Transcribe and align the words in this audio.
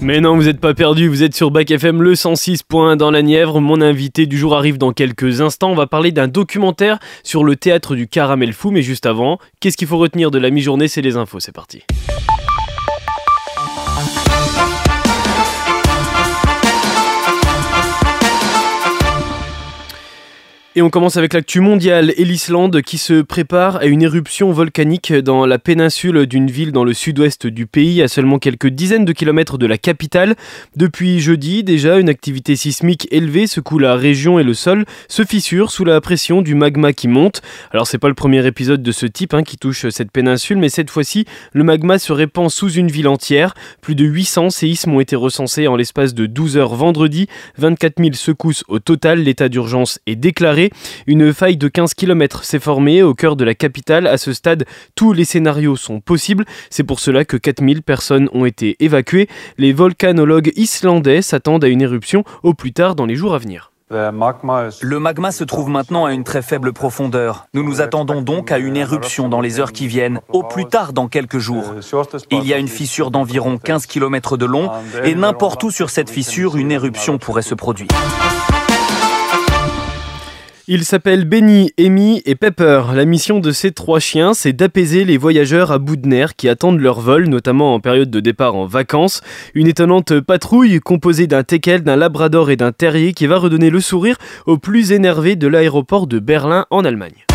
Mais 0.00 0.20
non, 0.20 0.36
vous 0.36 0.44
n'êtes 0.44 0.60
pas 0.60 0.74
perdu, 0.74 1.08
vous 1.08 1.22
êtes 1.22 1.34
sur 1.34 1.50
Bac 1.50 1.70
FM 1.70 2.02
le 2.02 2.12
106.1 2.12 2.96
dans 2.96 3.10
la 3.10 3.22
Nièvre. 3.22 3.60
Mon 3.60 3.80
invité 3.80 4.26
du 4.26 4.36
jour 4.36 4.54
arrive 4.54 4.76
dans 4.76 4.92
quelques 4.92 5.40
instants. 5.40 5.70
On 5.70 5.74
va 5.74 5.86
parler 5.86 6.12
d'un 6.12 6.28
documentaire 6.28 6.98
sur 7.22 7.44
le 7.44 7.56
théâtre 7.56 7.94
du 7.94 8.06
caramel 8.06 8.52
fou, 8.52 8.70
mais 8.70 8.82
juste 8.82 9.06
avant, 9.06 9.38
qu'est-ce 9.60 9.76
qu'il 9.76 9.88
faut 9.88 9.98
retenir 9.98 10.30
de 10.30 10.38
la 10.38 10.50
mi-journée? 10.50 10.88
C'est 10.88 11.02
les 11.02 11.16
infos, 11.16 11.40
c'est 11.40 11.52
parti. 11.52 11.82
Et 20.78 20.82
on 20.82 20.90
commence 20.90 21.16
avec 21.16 21.32
l'actu 21.32 21.60
mondiale 21.60 22.12
et 22.18 22.24
l'Islande 22.26 22.82
qui 22.82 22.98
se 22.98 23.22
prépare 23.22 23.76
à 23.76 23.86
une 23.86 24.02
éruption 24.02 24.52
volcanique 24.52 25.10
dans 25.10 25.46
la 25.46 25.58
péninsule 25.58 26.26
d'une 26.26 26.50
ville 26.50 26.70
dans 26.70 26.84
le 26.84 26.92
sud-ouest 26.92 27.46
du 27.46 27.66
pays, 27.66 28.02
à 28.02 28.08
seulement 28.08 28.38
quelques 28.38 28.66
dizaines 28.66 29.06
de 29.06 29.12
kilomètres 29.14 29.56
de 29.56 29.64
la 29.64 29.78
capitale. 29.78 30.34
Depuis 30.76 31.18
jeudi, 31.18 31.64
déjà, 31.64 31.98
une 31.98 32.10
activité 32.10 32.56
sismique 32.56 33.08
élevée 33.10 33.46
secoue 33.46 33.78
la 33.78 33.94
région 33.94 34.38
et 34.38 34.42
le 34.42 34.52
sol 34.52 34.84
se 35.08 35.24
fissure 35.24 35.70
sous 35.70 35.86
la 35.86 35.98
pression 36.02 36.42
du 36.42 36.54
magma 36.54 36.92
qui 36.92 37.08
monte. 37.08 37.40
Alors 37.72 37.86
c'est 37.86 37.96
pas 37.96 38.08
le 38.08 38.14
premier 38.14 38.46
épisode 38.46 38.82
de 38.82 38.92
ce 38.92 39.06
type 39.06 39.32
hein, 39.32 39.44
qui 39.44 39.56
touche 39.56 39.88
cette 39.88 40.12
péninsule, 40.12 40.58
mais 40.58 40.68
cette 40.68 40.90
fois-ci, 40.90 41.24
le 41.54 41.64
magma 41.64 41.98
se 41.98 42.12
répand 42.12 42.50
sous 42.50 42.70
une 42.70 42.88
ville 42.88 43.08
entière. 43.08 43.54
Plus 43.80 43.94
de 43.94 44.04
800 44.04 44.50
séismes 44.50 44.92
ont 44.92 45.00
été 45.00 45.16
recensés 45.16 45.68
en 45.68 45.76
l'espace 45.76 46.12
de 46.12 46.26
12 46.26 46.58
heures 46.58 46.74
vendredi, 46.74 47.28
24 47.56 47.94
000 47.98 48.10
secousses 48.12 48.62
au 48.68 48.78
total, 48.78 49.20
l'état 49.22 49.48
d'urgence 49.48 50.00
est 50.06 50.16
déclaré. 50.16 50.65
Une 51.06 51.32
faille 51.32 51.56
de 51.56 51.68
15 51.68 51.94
km 51.94 52.44
s'est 52.44 52.58
formée 52.58 53.02
au 53.02 53.14
cœur 53.14 53.36
de 53.36 53.44
la 53.44 53.54
capitale. 53.54 54.06
À 54.06 54.18
ce 54.18 54.32
stade, 54.32 54.64
tous 54.94 55.12
les 55.12 55.24
scénarios 55.24 55.76
sont 55.76 56.00
possibles. 56.00 56.44
C'est 56.70 56.84
pour 56.84 57.00
cela 57.00 57.24
que 57.24 57.36
4000 57.36 57.82
personnes 57.82 58.28
ont 58.32 58.44
été 58.44 58.76
évacuées. 58.80 59.28
Les 59.58 59.72
volcanologues 59.72 60.52
islandais 60.56 61.22
s'attendent 61.22 61.64
à 61.64 61.68
une 61.68 61.82
éruption 61.82 62.24
au 62.42 62.54
plus 62.54 62.72
tard 62.72 62.94
dans 62.94 63.06
les 63.06 63.16
jours 63.16 63.34
à 63.34 63.38
venir. 63.38 63.72
Le 63.88 64.98
magma 64.98 65.30
se 65.30 65.44
trouve 65.44 65.68
maintenant 65.68 66.06
à 66.06 66.12
une 66.12 66.24
très 66.24 66.42
faible 66.42 66.72
profondeur. 66.72 67.46
Nous 67.54 67.62
nous 67.62 67.80
attendons 67.80 68.20
donc 68.20 68.50
à 68.50 68.58
une 68.58 68.76
éruption 68.76 69.28
dans 69.28 69.40
les 69.40 69.60
heures 69.60 69.70
qui 69.70 69.86
viennent, 69.86 70.20
au 70.32 70.42
plus 70.42 70.64
tard 70.64 70.92
dans 70.92 71.06
quelques 71.06 71.38
jours. 71.38 71.72
Il 72.32 72.44
y 72.44 72.52
a 72.52 72.58
une 72.58 72.66
fissure 72.66 73.12
d'environ 73.12 73.58
15 73.58 73.86
km 73.86 74.36
de 74.36 74.46
long 74.46 74.70
et 75.04 75.14
n'importe 75.14 75.62
où 75.62 75.70
sur 75.70 75.90
cette 75.90 76.10
fissure, 76.10 76.56
une 76.56 76.72
éruption 76.72 77.18
pourrait 77.18 77.42
se 77.42 77.54
produire. 77.54 77.88
Ils 80.68 80.84
s'appellent 80.84 81.26
Benny, 81.26 81.70
Amy 81.78 82.22
et 82.26 82.34
Pepper. 82.34 82.86
La 82.92 83.04
mission 83.04 83.38
de 83.38 83.52
ces 83.52 83.70
trois 83.70 84.00
chiens, 84.00 84.34
c'est 84.34 84.52
d'apaiser 84.52 85.04
les 85.04 85.16
voyageurs 85.16 85.70
à 85.70 85.78
bout 85.78 85.94
de 85.94 86.08
nerfs 86.08 86.34
qui 86.34 86.48
attendent 86.48 86.80
leur 86.80 86.98
vol, 86.98 87.28
notamment 87.28 87.72
en 87.72 87.78
période 87.78 88.10
de 88.10 88.18
départ 88.18 88.56
en 88.56 88.66
vacances. 88.66 89.20
Une 89.54 89.68
étonnante 89.68 90.18
patrouille 90.18 90.80
composée 90.80 91.28
d'un 91.28 91.44
teckel, 91.44 91.82
d'un 91.82 91.94
labrador 91.94 92.50
et 92.50 92.56
d'un 92.56 92.72
terrier 92.72 93.12
qui 93.12 93.28
va 93.28 93.38
redonner 93.38 93.70
le 93.70 93.80
sourire 93.80 94.16
aux 94.46 94.58
plus 94.58 94.90
énervés 94.90 95.36
de 95.36 95.46
l'aéroport 95.46 96.08
de 96.08 96.18
Berlin 96.18 96.66
en 96.70 96.84
Allemagne. 96.84 97.25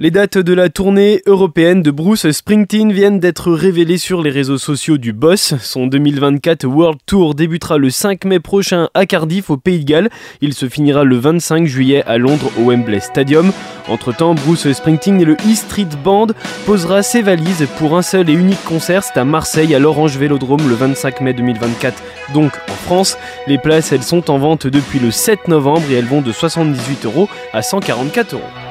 Les 0.00 0.12
dates 0.12 0.38
de 0.38 0.54
la 0.54 0.68
tournée 0.68 1.22
européenne 1.26 1.82
de 1.82 1.90
Bruce 1.90 2.30
Springsteen 2.30 2.92
viennent 2.92 3.18
d'être 3.18 3.50
révélées 3.50 3.98
sur 3.98 4.22
les 4.22 4.30
réseaux 4.30 4.56
sociaux 4.56 4.96
du 4.96 5.12
Boss. 5.12 5.54
Son 5.60 5.88
2024 5.88 6.66
World 6.66 7.00
Tour 7.04 7.34
débutera 7.34 7.78
le 7.78 7.90
5 7.90 8.24
mai 8.24 8.38
prochain 8.38 8.90
à 8.94 9.06
Cardiff 9.06 9.50
au 9.50 9.56
Pays 9.56 9.80
de 9.80 9.84
Galles. 9.84 10.08
Il 10.40 10.54
se 10.54 10.68
finira 10.68 11.02
le 11.02 11.16
25 11.16 11.66
juillet 11.66 12.04
à 12.06 12.16
Londres 12.16 12.48
au 12.60 12.70
Wembley 12.70 13.00
Stadium. 13.00 13.50
Entre-temps, 13.88 14.34
Bruce 14.34 14.70
Springsteen 14.70 15.20
et 15.20 15.24
le 15.24 15.34
E 15.34 15.54
Street 15.56 15.88
Band 16.04 16.28
posera 16.64 17.02
ses 17.02 17.22
valises 17.22 17.66
pour 17.76 17.96
un 17.96 18.02
seul 18.02 18.30
et 18.30 18.34
unique 18.34 18.62
concert. 18.62 19.02
C'est 19.02 19.18
à 19.18 19.24
Marseille 19.24 19.74
à 19.74 19.80
l'Orange 19.80 20.16
Vélodrome 20.16 20.68
le 20.68 20.76
25 20.76 21.22
mai 21.22 21.34
2024. 21.34 22.00
Donc 22.34 22.52
en 22.70 22.76
France, 22.84 23.18
les 23.48 23.58
places 23.58 23.90
elles 23.90 24.04
sont 24.04 24.30
en 24.30 24.38
vente 24.38 24.68
depuis 24.68 25.00
le 25.00 25.10
7 25.10 25.48
novembre 25.48 25.82
et 25.90 25.94
elles 25.94 26.04
vont 26.04 26.22
de 26.22 26.30
78 26.30 27.04
euros 27.04 27.28
à 27.52 27.62
144 27.62 28.34
euros. 28.34 28.67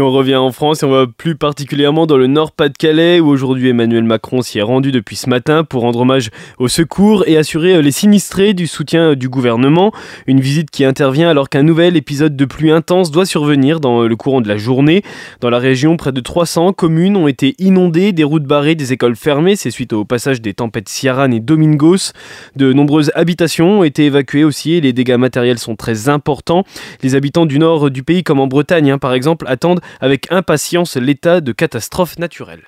On 0.00 0.10
revient 0.10 0.36
en 0.36 0.52
France 0.52 0.82
et 0.82 0.86
on 0.86 0.90
va 0.90 1.06
plus 1.06 1.36
particulièrement 1.36 2.06
dans 2.06 2.16
le 2.16 2.26
Nord-Pas-de-Calais 2.26 3.20
où 3.20 3.28
aujourd'hui 3.28 3.68
Emmanuel 3.68 4.04
Macron 4.04 4.40
s'y 4.40 4.58
est 4.58 4.62
rendu 4.62 4.90
depuis 4.90 5.16
ce 5.16 5.28
matin 5.28 5.64
pour 5.64 5.82
rendre 5.82 6.00
hommage 6.00 6.30
au 6.58 6.68
secours 6.68 7.24
et 7.26 7.36
assurer 7.36 7.74
euh, 7.74 7.82
les 7.82 7.90
sinistrés 7.90 8.54
du 8.54 8.66
soutien 8.66 9.10
euh, 9.10 9.16
du 9.16 9.28
gouvernement. 9.28 9.92
Une 10.26 10.40
visite 10.40 10.70
qui 10.70 10.86
intervient 10.86 11.28
alors 11.28 11.50
qu'un 11.50 11.62
nouvel 11.62 11.96
épisode 11.96 12.36
de 12.36 12.44
pluie 12.46 12.70
intense 12.70 13.10
doit 13.10 13.26
survenir 13.26 13.80
dans 13.80 14.02
euh, 14.02 14.08
le 14.08 14.16
courant 14.16 14.40
de 14.40 14.48
la 14.48 14.56
journée. 14.56 15.02
Dans 15.40 15.50
la 15.50 15.58
région, 15.58 15.98
près 15.98 16.12
de 16.12 16.20
300 16.20 16.72
communes 16.72 17.16
ont 17.16 17.28
été 17.28 17.54
inondées, 17.58 18.12
des 18.12 18.24
routes 18.24 18.44
barrées, 18.44 18.74
des 18.74 18.94
écoles 18.94 19.16
fermées. 19.16 19.56
C'est 19.56 19.70
suite 19.70 19.92
au 19.92 20.06
passage 20.06 20.40
des 20.40 20.54
tempêtes 20.54 20.88
Ciaran 20.88 21.30
et 21.32 21.40
Domingos. 21.40 22.12
De 22.56 22.72
nombreuses 22.72 23.12
habitations 23.14 23.80
ont 23.80 23.84
été 23.84 24.06
évacuées 24.06 24.44
aussi 24.44 24.72
et 24.72 24.80
les 24.80 24.94
dégâts 24.94 25.18
matériels 25.18 25.58
sont 25.58 25.76
très 25.76 26.08
importants. 26.08 26.64
Les 27.02 27.14
habitants 27.14 27.44
du 27.44 27.58
nord 27.58 27.90
du 27.90 28.02
pays, 28.02 28.22
comme 28.22 28.40
en 28.40 28.46
Bretagne 28.46 28.90
hein, 28.90 28.98
par 28.98 29.12
exemple, 29.12 29.44
attendent 29.48 29.81
avec 30.00 30.30
impatience 30.30 30.96
l'état 30.96 31.40
de 31.40 31.52
catastrophe 31.52 32.18
naturelle. 32.18 32.62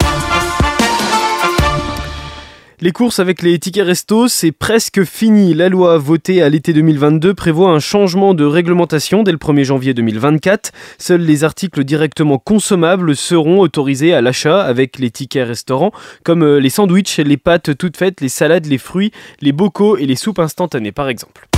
Les 2.81 2.93
courses 2.93 3.19
avec 3.19 3.41
les 3.41 3.59
tickets 3.59 3.87
resto, 3.87 4.29
c'est 4.29 4.53
presque 4.53 5.05
fini. 5.05 5.55
La 5.55 5.71
loi 5.71 5.97
votée 5.97 6.43
à 6.43 6.49
l'été 6.49 6.73
2022 6.73 7.33
prévoit 7.33 7.71
un 7.71 7.79
changement 7.79 8.35
de 8.35 8.45
réglementation 8.45 9.23
dès 9.23 9.33
le 9.33 9.39
1er 9.39 9.65
janvier 9.65 9.95
2024. 9.95 10.73
Seuls 10.99 11.23
les 11.23 11.45
articles 11.45 11.83
directement 11.85 12.37
consommables 12.37 13.17
seront 13.17 13.61
autorisés 13.61 14.13
à 14.13 14.21
l'achat 14.21 14.61
avec 14.61 14.99
les 14.99 15.11
tickets 15.11 15.47
restaurants, 15.47 15.93
comme 16.25 16.43
euh, 16.43 16.59
les 16.59 16.69
sandwichs, 16.69 17.17
les 17.19 17.37
pâtes 17.37 17.75
toutes 17.79 17.97
faites, 17.97 18.21
les 18.21 18.29
salades, 18.29 18.67
les 18.67 18.79
fruits, 18.79 19.13
les 19.41 19.53
bocaux 19.53 19.97
et 19.97 20.05
les 20.05 20.17
soupes 20.17 20.41
instantanées 20.41 20.93
par 20.93 21.09
exemple. 21.09 21.49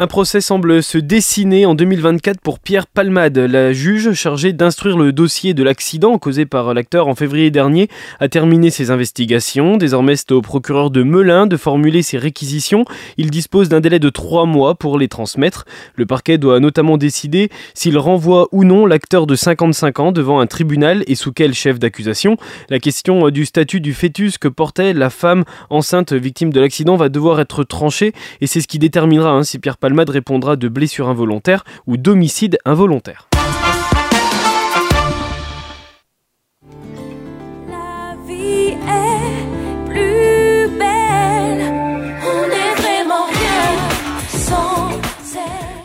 Un 0.00 0.06
procès 0.06 0.40
semble 0.40 0.80
se 0.80 0.96
dessiner 0.96 1.66
en 1.66 1.74
2024 1.74 2.40
pour 2.40 2.60
Pierre 2.60 2.86
Palmade. 2.86 3.36
La 3.36 3.72
juge 3.72 4.12
chargée 4.12 4.52
d'instruire 4.52 4.96
le 4.96 5.12
dossier 5.12 5.54
de 5.54 5.64
l'accident 5.64 6.18
causé 6.18 6.46
par 6.46 6.72
l'acteur 6.72 7.08
en 7.08 7.16
février 7.16 7.50
dernier 7.50 7.88
a 8.20 8.28
terminé 8.28 8.70
ses 8.70 8.92
investigations. 8.92 9.76
Désormais, 9.76 10.14
c'est 10.14 10.30
au 10.30 10.40
procureur 10.40 10.92
de 10.92 11.02
Melun 11.02 11.48
de 11.48 11.56
formuler 11.56 12.02
ses 12.02 12.16
réquisitions. 12.16 12.84
Il 13.16 13.32
dispose 13.32 13.68
d'un 13.68 13.80
délai 13.80 13.98
de 13.98 14.08
trois 14.08 14.46
mois 14.46 14.76
pour 14.76 15.00
les 15.00 15.08
transmettre. 15.08 15.64
Le 15.96 16.06
parquet 16.06 16.38
doit 16.38 16.60
notamment 16.60 16.96
décider 16.96 17.50
s'il 17.74 17.98
renvoie 17.98 18.46
ou 18.52 18.62
non 18.62 18.86
l'acteur 18.86 19.26
de 19.26 19.34
55 19.34 19.98
ans 19.98 20.12
devant 20.12 20.38
un 20.38 20.46
tribunal 20.46 21.02
et 21.08 21.16
sous 21.16 21.32
quel 21.32 21.54
chef 21.54 21.80
d'accusation. 21.80 22.36
La 22.70 22.78
question 22.78 23.30
du 23.30 23.44
statut 23.44 23.80
du 23.80 23.94
fœtus 23.94 24.38
que 24.38 24.46
portait 24.46 24.94
la 24.94 25.10
femme 25.10 25.42
enceinte 25.70 26.12
victime 26.12 26.52
de 26.52 26.60
l'accident 26.60 26.94
va 26.94 27.08
devoir 27.08 27.40
être 27.40 27.64
tranchée 27.64 28.12
et 28.40 28.46
c'est 28.46 28.60
ce 28.60 28.68
qui 28.68 28.78
déterminera 28.78 29.32
hein, 29.32 29.42
si 29.42 29.58
Pierre 29.58 29.76
Palmade 29.76 29.87
Palmade 29.88 30.10
répondra 30.10 30.56
de 30.56 30.68
blessure 30.68 31.08
involontaire 31.08 31.64
ou 31.86 31.96
d'homicide 31.96 32.58
involontaire. 32.66 33.26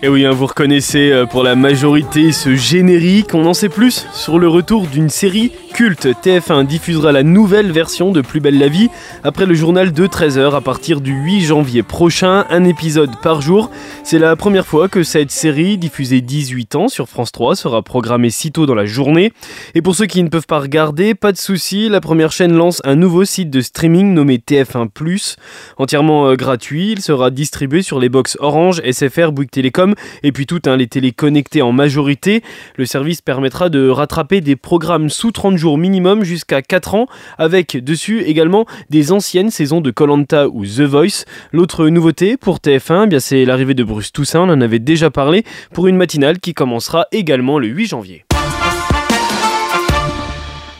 Et 0.02 0.10
oui, 0.10 0.26
hein, 0.26 0.32
vous 0.32 0.48
reconnaissez 0.48 1.14
euh, 1.14 1.26
pour 1.26 1.44
la 1.44 1.56
majorité 1.56 2.34
ce 2.34 2.56
générique. 2.56 3.34
On 3.34 3.46
en 3.46 3.54
sait 3.54 3.70
plus 3.70 4.06
sur 4.12 4.38
le 4.38 4.50
retour 4.50 4.86
d'une 4.86 5.08
série 5.08 5.54
culte. 5.74 6.06
TF1 6.06 6.68
diffusera 6.68 7.12
la 7.12 7.24
nouvelle 7.24 7.72
version 7.72 8.12
de 8.12 8.22
Plus 8.22 8.40
belle 8.40 8.60
la 8.60 8.68
vie 8.68 8.90
après 9.24 9.48
le 9.48 9.56
journal 9.56 9.92
de 9.92 10.06
13h 10.06 10.54
à 10.56 10.62
partir 10.62 11.02
du 11.02 11.14
8 11.14 11.42
janvier 11.42 11.82
prochain, 11.82 12.46
un 12.52 12.64
épisode 12.64 13.10
par 13.24 13.42
jour. 13.42 13.72
C'est 14.04 14.20
la 14.20 14.36
première 14.36 14.68
fois 14.68 14.88
que 14.88 15.02
cette 15.02 15.32
série, 15.32 15.80
diffusée 15.80 16.22
18 16.22 16.76
ans 16.76 16.88
sur 16.90 17.10
France 17.10 17.32
3, 17.32 17.56
sera 17.56 17.82
programmée 17.82 18.30
si 18.30 18.52
tôt 18.52 18.68
dans 18.68 18.76
la 18.76 18.86
journée. 18.86 19.34
Et 19.74 19.82
pour 19.82 19.96
ceux 19.96 20.06
qui 20.06 20.22
ne 20.22 20.30
peuvent 20.30 20.46
pas 20.46 20.60
regarder, 20.60 21.16
pas 21.16 21.32
de 21.32 21.38
souci, 21.38 21.90
la 21.90 22.02
première 22.02 22.32
chaîne 22.32 22.54
lance 22.54 22.80
un 22.84 22.96
nouveau 22.96 23.26
site 23.26 23.50
de 23.50 23.62
streaming 23.62 24.14
nommé 24.14 24.38
TF1+, 24.38 25.36
entièrement 25.78 26.28
euh, 26.28 26.36
gratuit. 26.36 26.92
Il 26.92 27.02
sera 27.02 27.32
distribué 27.32 27.82
sur 27.82 28.00
les 28.00 28.10
box 28.10 28.38
Orange, 28.40 28.80
SFR, 28.90 29.32
Bouygues 29.32 29.50
Télécom 29.50 29.96
et 30.22 30.32
puis 30.32 30.46
toutes 30.46 30.68
hein, 30.68 30.78
les 30.78 30.88
télé 30.88 31.12
connectées 31.12 31.64
en 31.64 31.72
majorité. 31.72 32.44
Le 32.76 32.86
service 32.86 33.22
permettra 33.22 33.70
de 33.70 33.90
rattraper 33.90 34.40
des 34.40 34.56
programmes 34.56 35.10
sous 35.10 35.32
30 35.32 35.58
jours 35.58 35.63
minimum 35.72 36.24
jusqu'à 36.24 36.62
4 36.62 36.96
ans, 36.96 37.08
avec 37.38 37.84
dessus 37.84 38.22
également 38.22 38.66
des 38.90 39.12
anciennes 39.12 39.50
saisons 39.50 39.82
de 39.82 39.92
Colanta 39.92 40.48
ou 40.48 40.66
The 40.66 40.82
Voice. 40.82 41.26
L'autre 41.52 41.88
nouveauté 41.88 42.38
pour 42.38 42.58
TF1, 42.58 43.06
eh 43.06 43.08
bien 43.08 43.20
c'est 43.20 43.46
l'arrivée 43.46 43.74
de 43.74 43.84
Bruce 43.84 44.12
Toussaint, 44.12 44.42
on 44.42 44.50
en 44.50 44.62
avait 44.62 44.80
déjà 44.80 45.10
parlé, 45.10 45.44
pour 45.74 45.88
une 45.88 45.98
matinale 45.98 46.40
qui 46.40 46.54
commencera 46.54 47.08
également 47.12 47.60
le 47.60 47.68
8 47.68 47.88
janvier. 47.88 48.26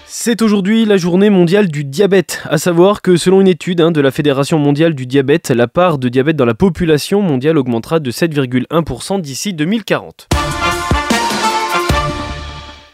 C'est 0.06 0.42
aujourd'hui 0.42 0.86
la 0.86 0.96
journée 0.96 1.30
mondiale 1.30 1.68
du 1.68 1.84
diabète. 1.84 2.44
À 2.50 2.58
savoir 2.58 3.02
que 3.02 3.18
selon 3.18 3.42
une 3.42 3.48
étude 3.48 3.82
hein, 3.82 3.92
de 3.92 4.00
la 4.00 4.12
Fédération 4.12 4.58
mondiale 4.58 4.94
du 4.96 5.06
diabète, 5.06 5.50
la 5.50 5.68
part 5.68 5.98
de 5.98 6.08
diabète 6.08 6.36
dans 6.36 6.46
la 6.46 6.54
population 6.54 7.22
mondiale 7.22 7.58
augmentera 7.58 8.00
de 8.00 8.12
7,1% 8.12 9.20
d'ici 9.20 9.54
2040. 9.54 10.30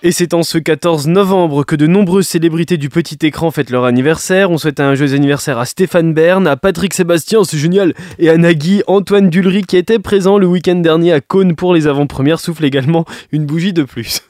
Et 0.02 0.14
c'est 0.14 0.34
en 0.34 0.44
ce 0.44 0.58
14 0.58 1.08
novembre 1.08 1.66
que 1.66 1.76
de 1.76 1.86
nombreuses 1.86 2.26
célébrités 2.26 2.78
du 2.78 2.88
petit 2.88 3.18
écran 3.22 3.52
fêtent 3.52 3.70
leur 3.70 3.84
anniversaire. 3.84 4.50
On 4.50 4.58
souhaite 4.58 4.80
un 4.80 4.96
joyeux 4.96 5.14
anniversaire 5.14 5.58
à 5.58 5.66
Stéphane 5.66 6.14
Bern, 6.14 6.48
à 6.48 6.56
Patrick 6.56 6.94
Sébastien, 6.94 7.44
c'est 7.44 7.58
génial, 7.58 7.94
et 8.18 8.30
à 8.30 8.38
Nagui. 8.38 8.82
Antoine 8.88 9.30
Dulry 9.30 9.64
qui 9.64 9.76
était 9.76 10.00
présent 10.00 10.38
le 10.38 10.48
week-end 10.48 10.76
dernier 10.76 11.12
à 11.12 11.20
Cône 11.20 11.54
pour 11.54 11.74
les 11.74 11.86
avant-premières 11.86 12.40
souffle 12.40 12.64
également 12.64 13.04
une 13.34 13.46
bougie 13.46 13.74
de 13.74 13.84
plus. 13.84 14.22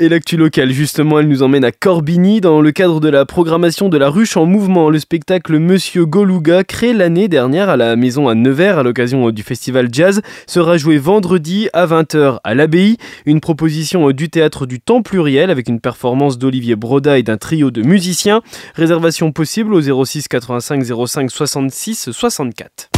Et 0.00 0.08
l'actu 0.08 0.36
locale, 0.36 0.70
justement, 0.70 1.18
elle 1.18 1.26
nous 1.26 1.42
emmène 1.42 1.64
à 1.64 1.72
Corbigny 1.72 2.40
dans 2.40 2.60
le 2.60 2.70
cadre 2.70 3.00
de 3.00 3.08
la 3.08 3.26
programmation 3.26 3.88
de 3.88 3.98
la 3.98 4.08
ruche 4.08 4.36
en 4.36 4.46
mouvement. 4.46 4.90
Le 4.90 5.00
spectacle 5.00 5.58
Monsieur 5.58 6.06
Goluga, 6.06 6.62
créé 6.62 6.92
l'année 6.92 7.26
dernière 7.26 7.68
à 7.68 7.76
la 7.76 7.96
maison 7.96 8.28
à 8.28 8.36
Nevers 8.36 8.78
à 8.78 8.84
l'occasion 8.84 9.30
du 9.30 9.42
festival 9.42 9.88
jazz, 9.90 10.22
sera 10.46 10.76
joué 10.76 10.98
vendredi 10.98 11.68
à 11.72 11.84
20h 11.86 12.38
à 12.44 12.54
l'abbaye. 12.54 12.96
Une 13.26 13.40
proposition 13.40 14.08
du 14.12 14.30
théâtre 14.30 14.66
du 14.66 14.78
temps 14.78 15.02
pluriel 15.02 15.50
avec 15.50 15.68
une 15.68 15.80
performance 15.80 16.38
d'Olivier 16.38 16.76
Broda 16.76 17.18
et 17.18 17.24
d'un 17.24 17.36
trio 17.36 17.72
de 17.72 17.82
musiciens. 17.82 18.42
Réservation 18.76 19.32
possible 19.32 19.74
au 19.74 20.04
06 20.04 20.28
85 20.28 20.84
05 21.08 21.28
66 21.28 22.12
64. 22.12 22.97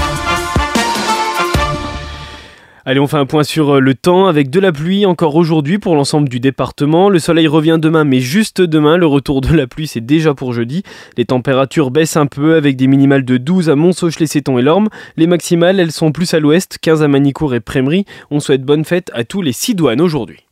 Allez, 2.86 2.98
on 2.98 3.06
fait 3.06 3.18
un 3.18 3.26
point 3.26 3.44
sur 3.44 3.76
euh, 3.76 3.80
le 3.80 3.94
temps 3.94 4.26
avec 4.26 4.48
de 4.48 4.58
la 4.58 4.72
pluie 4.72 5.04
encore 5.04 5.36
aujourd'hui 5.36 5.78
pour 5.78 5.94
l'ensemble 5.94 6.30
du 6.30 6.40
département. 6.40 7.10
Le 7.10 7.18
soleil 7.18 7.46
revient 7.46 7.78
demain, 7.80 8.04
mais 8.04 8.20
juste 8.20 8.62
demain. 8.62 8.96
Le 8.96 9.06
retour 9.06 9.42
de 9.42 9.54
la 9.54 9.66
pluie, 9.66 9.86
c'est 9.86 10.00
déjà 10.00 10.32
pour 10.32 10.54
jeudi. 10.54 10.82
Les 11.18 11.26
températures 11.26 11.90
baissent 11.90 12.16
un 12.16 12.26
peu 12.26 12.54
avec 12.54 12.76
des 12.76 12.86
minimales 12.86 13.24
de 13.24 13.36
12 13.36 13.68
à 13.68 13.76
Montsoch, 13.76 14.18
les 14.18 14.26
Sétons 14.26 14.58
et 14.58 14.62
Lorme. 14.62 14.88
Les 15.18 15.26
maximales, 15.26 15.78
elles 15.78 15.92
sont 15.92 16.10
plus 16.10 16.32
à 16.32 16.40
l'ouest, 16.40 16.78
15 16.80 17.02
à 17.02 17.08
Manicourt 17.08 17.54
et 17.54 17.60
Prémery. 17.60 18.06
On 18.30 18.40
souhaite 18.40 18.62
bonne 18.62 18.84
fête 18.84 19.10
à 19.14 19.24
tous 19.24 19.42
les 19.42 19.52
douanes 19.74 20.00
aujourd'hui. 20.00 20.49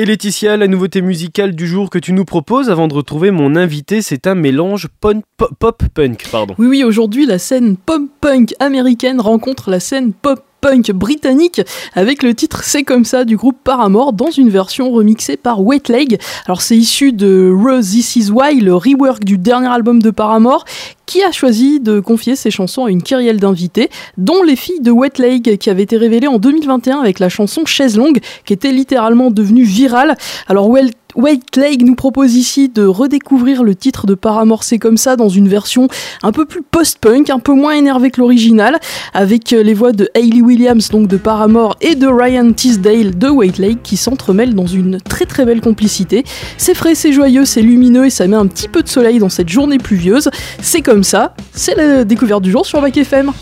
Et 0.00 0.04
Laetitia, 0.04 0.56
la 0.56 0.68
nouveauté 0.68 1.02
musicale 1.02 1.56
du 1.56 1.66
jour 1.66 1.90
que 1.90 1.98
tu 1.98 2.12
nous 2.12 2.24
proposes 2.24 2.70
avant 2.70 2.86
de 2.86 2.94
retrouver 2.94 3.32
mon 3.32 3.56
invité, 3.56 4.00
c'est 4.00 4.28
un 4.28 4.36
mélange 4.36 4.86
pop-punk. 5.00 6.22
Pardon. 6.30 6.54
Oui, 6.56 6.68
oui, 6.68 6.84
aujourd'hui, 6.84 7.26
la 7.26 7.40
scène 7.40 7.76
pop-punk 7.76 8.54
américaine 8.60 9.20
rencontre 9.20 9.70
la 9.70 9.80
scène 9.80 10.12
pop 10.12 10.44
punk 10.60 10.92
britannique 10.92 11.60
avec 11.94 12.22
le 12.22 12.34
titre 12.34 12.62
C'est 12.64 12.82
comme 12.82 13.04
ça 13.04 13.24
du 13.24 13.36
groupe 13.36 13.58
Paramore 13.62 14.12
dans 14.12 14.30
une 14.30 14.48
version 14.48 14.90
remixée 14.90 15.36
par 15.36 15.62
Wet 15.62 15.82
Leg. 15.88 16.18
Alors 16.46 16.62
c'est 16.62 16.76
issu 16.76 17.12
de 17.12 17.54
Rose 17.54 17.90
This 17.90 18.16
Is 18.16 18.30
Why, 18.30 18.60
le 18.60 18.74
rework 18.74 19.24
du 19.24 19.38
dernier 19.38 19.68
album 19.68 20.00
de 20.02 20.10
Paramore 20.10 20.64
qui 21.08 21.22
a 21.22 21.32
choisi 21.32 21.80
de 21.80 22.00
confier 22.00 22.36
ses 22.36 22.50
chansons 22.50 22.84
à 22.84 22.90
une 22.90 23.02
kyrielle 23.02 23.40
d'invités, 23.40 23.88
dont 24.18 24.42
les 24.42 24.56
filles 24.56 24.80
de 24.80 24.90
Wet 24.90 25.12
Leg, 25.16 25.56
qui 25.56 25.70
avaient 25.70 25.84
été 25.84 25.96
révélées 25.96 26.28
en 26.28 26.38
2021 26.38 26.98
avec 26.98 27.18
la 27.18 27.30
chanson 27.30 27.64
Chaise 27.64 27.96
Longue, 27.96 28.20
qui 28.44 28.52
était 28.52 28.72
littéralement 28.72 29.30
devenue 29.30 29.64
virale. 29.64 30.16
Alors 30.48 30.68
White 31.14 31.56
Lake 31.56 31.82
nous 31.82 31.94
propose 31.94 32.34
ici 32.34 32.68
de 32.68 32.84
redécouvrir 32.84 33.62
le 33.62 33.74
titre 33.74 34.06
de 34.06 34.14
Paramore 34.14 34.62
C'est 34.62 34.78
comme 34.78 34.96
ça 34.96 35.16
dans 35.16 35.28
une 35.28 35.48
version 35.48 35.88
un 36.22 36.32
peu 36.32 36.44
plus 36.44 36.62
post-punk, 36.62 37.30
un 37.30 37.38
peu 37.38 37.54
moins 37.54 37.72
énervée 37.72 38.10
que 38.10 38.20
l'original, 38.20 38.78
avec 39.14 39.50
les 39.50 39.74
voix 39.74 39.92
de 39.92 40.08
Hayley 40.14 40.42
Williams 40.42 40.90
donc 40.90 41.08
de 41.08 41.16
Paramore 41.16 41.76
et 41.80 41.94
de 41.94 42.06
Ryan 42.06 42.52
Teasdale 42.52 43.16
de 43.16 43.28
White 43.28 43.58
Lake 43.58 43.82
qui 43.82 43.96
s'entremêlent 43.96 44.54
dans 44.54 44.66
une 44.66 45.00
très 45.00 45.24
très 45.24 45.44
belle 45.44 45.60
complicité. 45.60 46.24
C'est 46.58 46.74
frais, 46.74 46.94
c'est 46.94 47.12
joyeux, 47.12 47.44
c'est 47.44 47.62
lumineux 47.62 48.06
et 48.06 48.10
ça 48.10 48.26
met 48.26 48.36
un 48.36 48.46
petit 48.46 48.68
peu 48.68 48.82
de 48.82 48.88
soleil 48.88 49.18
dans 49.18 49.30
cette 49.30 49.48
journée 49.48 49.78
pluvieuse. 49.78 50.28
C'est 50.60 50.82
comme 50.82 51.04
ça, 51.04 51.34
c'est 51.52 51.74
la 51.74 52.04
découverte 52.04 52.42
du 52.42 52.50
jour 52.50 52.66
sur 52.66 52.80
Bac 52.80 52.96
FM. 52.96 53.32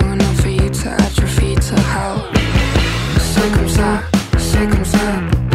long 0.00 0.12
enough 0.14 0.40
for 0.40 0.48
you 0.48 0.68
to 0.68 0.88
atrophy 0.88 1.54
to 1.54 1.76
circumcised, 3.20 4.40
circumcised. 4.40 5.45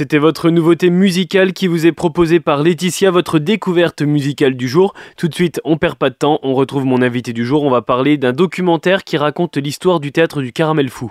C'était 0.00 0.16
votre 0.16 0.48
nouveauté 0.48 0.88
musicale 0.88 1.52
qui 1.52 1.66
vous 1.66 1.84
est 1.84 1.92
proposée 1.92 2.40
par 2.40 2.62
Laetitia, 2.62 3.10
votre 3.10 3.38
découverte 3.38 4.00
musicale 4.00 4.56
du 4.56 4.66
jour. 4.66 4.94
Tout 5.18 5.28
de 5.28 5.34
suite, 5.34 5.60
on 5.62 5.76
perd 5.76 5.96
pas 5.96 6.08
de 6.08 6.14
temps, 6.14 6.38
on 6.42 6.54
retrouve 6.54 6.86
mon 6.86 7.02
invité 7.02 7.34
du 7.34 7.44
jour. 7.44 7.64
On 7.64 7.70
va 7.70 7.82
parler 7.82 8.16
d'un 8.16 8.32
documentaire 8.32 9.04
qui 9.04 9.18
raconte 9.18 9.58
l'histoire 9.58 10.00
du 10.00 10.10
théâtre 10.10 10.40
du 10.40 10.54
Caramel 10.54 10.88
Fou. 10.88 11.08